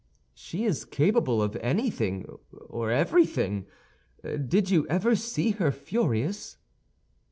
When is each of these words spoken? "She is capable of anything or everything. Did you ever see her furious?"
"She 0.33 0.65
is 0.65 0.83
capable 0.83 1.43
of 1.43 1.55
anything 1.57 2.25
or 2.51 2.89
everything. 2.89 3.67
Did 4.23 4.71
you 4.71 4.87
ever 4.87 5.15
see 5.15 5.51
her 5.51 5.71
furious?" 5.71 6.57